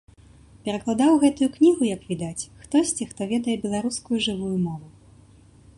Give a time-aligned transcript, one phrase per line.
[0.67, 4.87] Перакладаў гэтую кнігу, як відаць, хтосьці, хто ведае беларускую жывую мову.